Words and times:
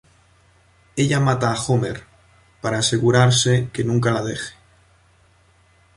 Ella 0.95 1.19
mata 1.19 1.51
a 1.51 1.55
Homer 1.67 2.05
para 2.59 2.79
asegurarse 2.79 3.69
que 3.71 3.83
nunca 3.83 4.09
la 4.09 4.23
deje. 4.23 4.55